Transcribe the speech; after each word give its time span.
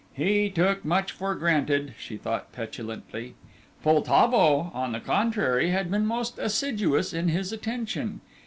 He 0.15 0.49
took 0.49 0.83
much 0.83 1.11
for 1.11 1.35
granted, 1.35 1.93
she 1.99 2.17
thought 2.17 2.51
petulantly. 2.51 3.35
Poltavo, 3.83 4.71
on 4.73 4.93
the 4.93 4.99
contrary, 4.99 5.69
had 5.69 5.91
been 5.91 6.07
most 6.07 6.39
assiduous 6.39 7.13
in 7.13 7.27
his 7.27 7.53
attention. 7.53 8.21